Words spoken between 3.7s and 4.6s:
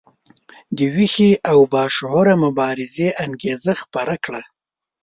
خپره کړه.